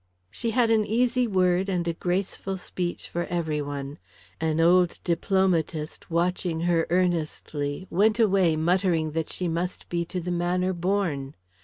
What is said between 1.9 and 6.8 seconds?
graceful speech for every one. An old diplomatist, watching